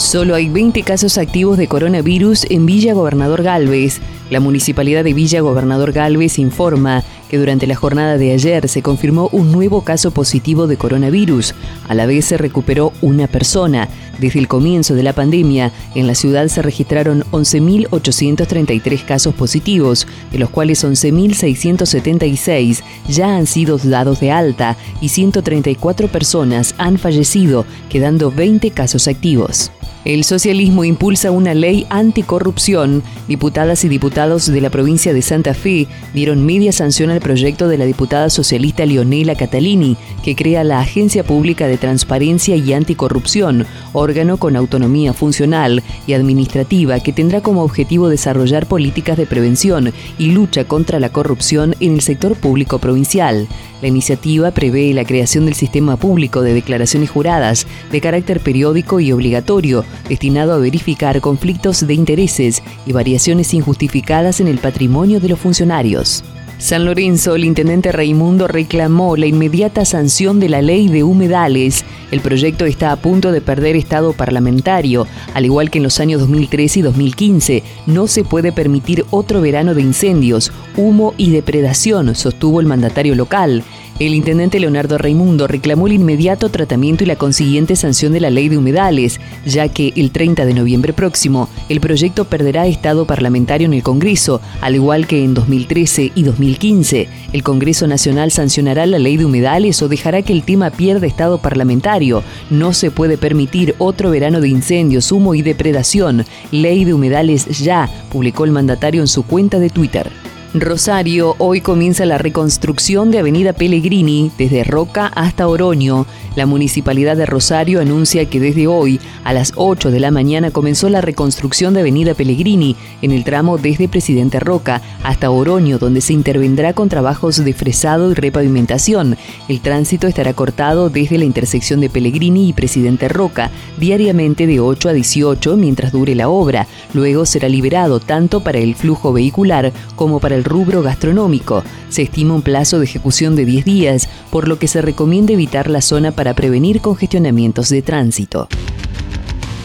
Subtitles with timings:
[0.00, 4.00] Solo hay 20 casos activos de coronavirus en Villa Gobernador Galvez.
[4.30, 9.28] La municipalidad de Villa Gobernador Galvez informa que durante la jornada de ayer se confirmó
[9.30, 11.54] un nuevo caso positivo de coronavirus.
[11.86, 13.90] A la vez se recuperó una persona.
[14.18, 20.38] Desde el comienzo de la pandemia, en la ciudad se registraron 11.833 casos positivos, de
[20.38, 28.32] los cuales 11.676 ya han sido dados de alta y 134 personas han fallecido, quedando
[28.32, 29.70] 20 casos activos.
[30.02, 33.02] El socialismo impulsa una ley anticorrupción.
[33.28, 37.76] Diputadas y diputados de la provincia de Santa Fe dieron media sanción al proyecto de
[37.76, 44.38] la diputada socialista Leonela Catalini, que crea la Agencia Pública de Transparencia y Anticorrupción, órgano
[44.38, 50.64] con autonomía funcional y administrativa que tendrá como objetivo desarrollar políticas de prevención y lucha
[50.64, 53.48] contra la corrupción en el sector público provincial.
[53.82, 59.12] La iniciativa prevé la creación del sistema público de declaraciones juradas de carácter periódico y
[59.12, 65.38] obligatorio, destinado a verificar conflictos de intereses y variaciones injustificadas en el patrimonio de los
[65.38, 66.24] funcionarios.
[66.60, 71.86] San Lorenzo, el intendente Raimundo reclamó la inmediata sanción de la ley de humedales.
[72.10, 76.20] El proyecto está a punto de perder estado parlamentario, al igual que en los años
[76.20, 77.62] 2013 y 2015.
[77.86, 83.64] No se puede permitir otro verano de incendios, humo y depredación, sostuvo el mandatario local.
[84.00, 88.48] El intendente Leonardo Raimundo reclamó el inmediato tratamiento y la consiguiente sanción de la ley
[88.48, 93.74] de humedales, ya que el 30 de noviembre próximo el proyecto perderá estado parlamentario en
[93.74, 97.08] el Congreso, al igual que en 2013 y 2015.
[97.34, 101.36] El Congreso Nacional sancionará la ley de humedales o dejará que el tema pierda estado
[101.36, 102.22] parlamentario.
[102.48, 106.24] No se puede permitir otro verano de incendios, humo y depredación.
[106.52, 110.10] Ley de humedales ya, publicó el mandatario en su cuenta de Twitter.
[110.52, 116.06] Rosario, hoy comienza la reconstrucción de Avenida Pellegrini desde Roca hasta Oroño.
[116.34, 120.88] La Municipalidad de Rosario anuncia que desde hoy, a las 8 de la mañana, comenzó
[120.88, 126.14] la reconstrucción de Avenida Pellegrini en el tramo desde Presidente Roca hasta Oroño, donde se
[126.14, 129.16] intervendrá con trabajos de fresado y repavimentación.
[129.48, 134.88] El tránsito estará cortado desde la intersección de Pellegrini y Presidente Roca, diariamente de 8
[134.88, 136.66] a 18 mientras dure la obra.
[136.92, 141.62] Luego será liberado tanto para el flujo vehicular como para el rubro gastronómico.
[141.88, 145.70] Se estima un plazo de ejecución de 10 días, por lo que se recomienda evitar
[145.70, 148.48] la zona para prevenir congestionamientos de tránsito.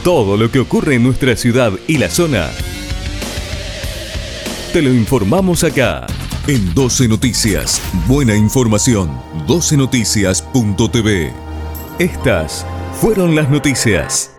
[0.03, 2.49] Todo lo que ocurre en nuestra ciudad y la zona,
[4.73, 6.05] te lo informamos acá.
[6.47, 9.09] En 12 Noticias, buena información.
[9.47, 11.31] 12noticias.tv.
[11.97, 12.65] Estas
[13.01, 14.34] fueron las noticias.